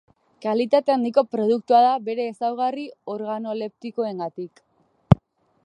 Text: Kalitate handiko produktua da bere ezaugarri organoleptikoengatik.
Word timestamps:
Kalitate 0.43 0.93
handiko 0.93 1.23
produktua 1.33 1.81
da 1.83 1.91
bere 2.07 2.25
ezaugarri 2.31 2.87
organoleptikoengatik. 3.17 4.65